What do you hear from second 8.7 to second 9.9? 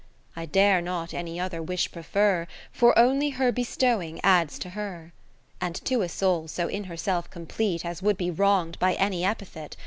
by any epithet.